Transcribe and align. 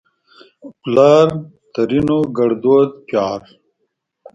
پلار؛ 0.81 1.29
ترينو 1.73 2.17
ګړدود 2.37 2.89
پيار 3.07 3.41